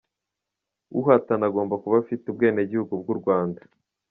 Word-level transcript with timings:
Uhatana 0.99 1.43
agomba 1.49 1.75
kuba 1.83 1.95
afite 2.03 2.23
ubwenegihugu 2.27 2.93
bw’u 3.01 3.15
Rwanda. 3.19 3.61